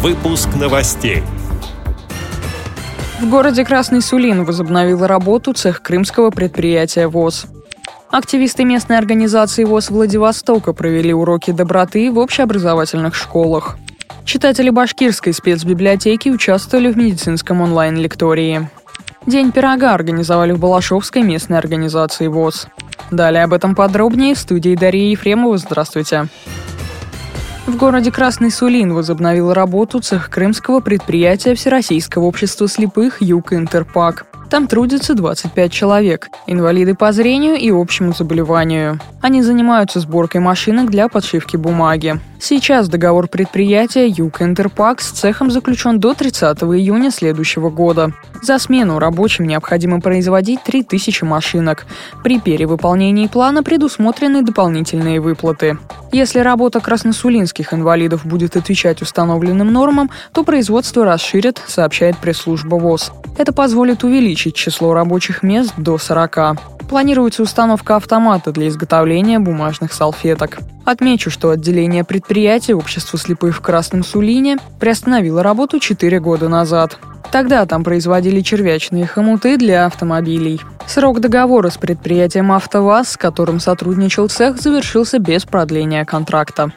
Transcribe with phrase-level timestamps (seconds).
[0.00, 1.24] Выпуск новостей.
[3.20, 7.46] В городе Красный Сулин возобновил работу цех крымского предприятия ВОЗ.
[8.08, 13.76] Активисты местной организации ВОЗ Владивостока провели уроки доброты в общеобразовательных школах.
[14.24, 18.70] Читатели башкирской спецбиблиотеки участвовали в медицинском онлайн-лектории.
[19.26, 22.68] День пирога организовали в Балашовской местной организации ВОЗ.
[23.10, 25.58] Далее об этом подробнее в студии Дарьи Ефремова.
[25.58, 26.28] Здравствуйте.
[27.68, 34.24] В городе Красный Сулин возобновил работу цех крымского предприятия Всероссийского общества слепых «Юг Интерпак».
[34.50, 38.98] Там трудятся 25 человек, инвалиды по зрению и общему заболеванию.
[39.20, 42.18] Они занимаются сборкой машинок для подшивки бумаги.
[42.40, 48.12] Сейчас договор предприятия «Юг Интерпак» с цехом заключен до 30 июня следующего года.
[48.40, 51.86] За смену рабочим необходимо производить 3000 машинок.
[52.22, 55.78] При перевыполнении плана предусмотрены дополнительные выплаты.
[56.10, 63.12] Если работа красносулинских инвалидов будет отвечать установленным нормам, то производство расширят, сообщает пресс-служба ВОЗ.
[63.38, 66.58] Это позволит увеличить число рабочих мест до 40.
[66.88, 70.58] Планируется установка автомата для изготовления бумажных салфеток.
[70.84, 76.98] Отмечу, что отделение предприятия Общества слепых в Красном Сулине приостановило работу 4 года назад.
[77.30, 80.60] Тогда там производили червячные хомуты для автомобилей.
[80.86, 86.72] Срок договора с предприятием «АвтоВАЗ», с которым сотрудничал цех, завершился без продления контракта.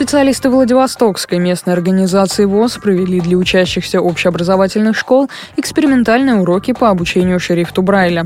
[0.00, 7.82] Специалисты Владивостокской местной организации ВОЗ провели для учащихся общеобразовательных школ экспериментальные уроки по обучению шрифту
[7.82, 8.24] Брайля.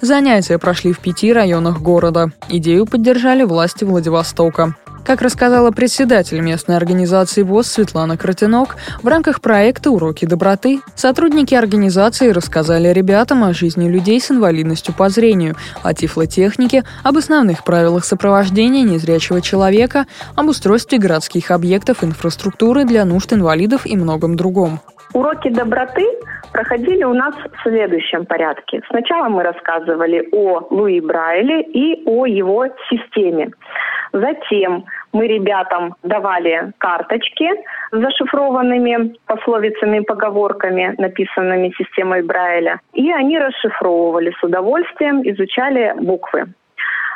[0.00, 2.32] Занятия прошли в пяти районах города.
[2.48, 4.74] Идею поддержали власти Владивостока.
[5.04, 12.30] Как рассказала председатель местной организации ВОЗ Светлана Кротинок, в рамках проекта «Уроки доброты» сотрудники организации
[12.30, 18.84] рассказали ребятам о жизни людей с инвалидностью по зрению, о тифлотехнике, об основных правилах сопровождения
[18.84, 24.78] незрячего человека, об устройстве городских объектов инфраструктуры для нужд инвалидов и многом другом.
[25.14, 26.06] Уроки доброты
[26.52, 28.80] проходили у нас в следующем порядке.
[28.88, 33.50] Сначала мы рассказывали о Луи Брайле и о его системе.
[34.12, 37.50] Затем мы ребятам давали карточки
[37.92, 42.80] с зашифрованными пословицами и поговорками, написанными системой Брайля.
[42.92, 46.46] И они расшифровывали с удовольствием, изучали буквы.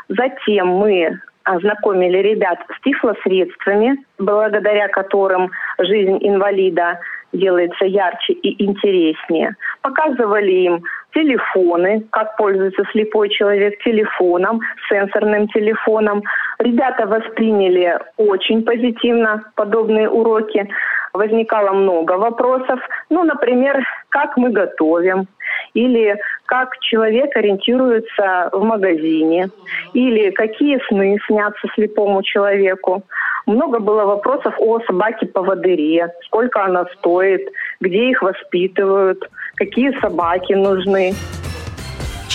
[0.08, 6.98] Затем мы ознакомили ребят с тифлосредствами, благодаря которым жизнь инвалида
[7.32, 9.54] делается ярче и интереснее.
[9.82, 10.82] Показывали им
[11.14, 16.22] телефоны, как пользуется слепой человек телефоном, сенсорным телефоном.
[16.59, 20.69] Ребята восприняли очень позитивно подобные уроки.
[21.12, 22.81] Возникало много вопросов.
[23.11, 25.27] Ну, например, как мы готовим,
[25.75, 29.50] или как человек ориентируется в магазине,
[29.93, 33.03] или какие сны снятся слепому человеку.
[33.47, 37.47] Много было вопросов о собаке-поводыре, сколько она стоит,
[37.81, 39.23] где их воспитывают,
[39.56, 41.12] какие собаки нужны.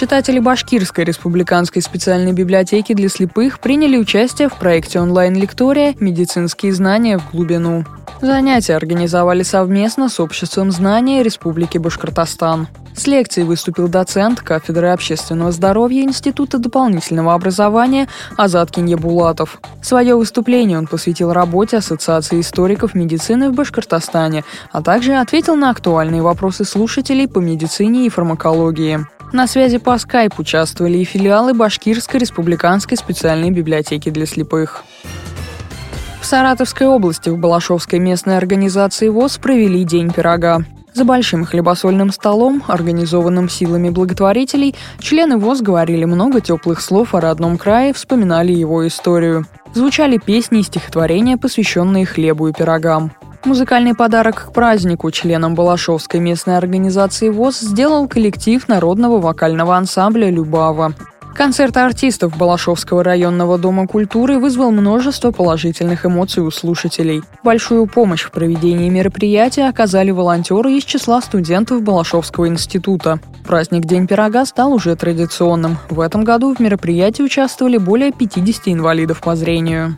[0.01, 7.29] Читатели Башкирской республиканской специальной библиотеки для слепых приняли участие в проекте онлайн-лектория «Медицинские знания в
[7.29, 7.85] глубину».
[8.19, 12.67] Занятия организовали совместно с Обществом знания Республики Башкортостан.
[12.95, 18.07] С лекцией выступил доцент кафедры общественного здоровья Института дополнительного образования
[18.37, 19.61] Азат Киньебулатов.
[19.83, 26.23] Свое выступление он посвятил работе Ассоциации историков медицины в Башкортостане, а также ответил на актуальные
[26.23, 29.05] вопросы слушателей по медицине и фармакологии.
[29.31, 34.83] На связи по скайпу участвовали и филиалы Башкирской республиканской специальной библиотеки для слепых.
[36.19, 40.65] В Саратовской области в Балашовской местной организации ВОЗ провели День пирога.
[40.93, 47.57] За большим хлебосольным столом, организованным силами благотворителей, члены ВОЗ говорили много теплых слов о родном
[47.57, 49.45] крае, вспоминали его историю.
[49.73, 53.13] Звучали песни и стихотворения, посвященные хлебу и пирогам.
[53.43, 60.93] Музыкальный подарок к празднику членам Балашовской местной организации ВОЗ сделал коллектив народного вокального ансамбля «Любава».
[61.33, 67.23] Концерт артистов Балашовского районного дома культуры вызвал множество положительных эмоций у слушателей.
[67.43, 73.19] Большую помощь в проведении мероприятия оказали волонтеры из числа студентов Балашовского института.
[73.47, 75.77] Праздник День пирога стал уже традиционным.
[75.89, 79.97] В этом году в мероприятии участвовали более 50 инвалидов по зрению.